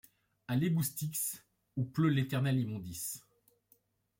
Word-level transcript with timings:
À 0.47 0.55
l’égout 0.55 0.81
Styx, 0.81 1.45
où 1.77 1.85
pleut 1.85 2.09
l’éternelle 2.09 2.59
immondice; 2.59 3.21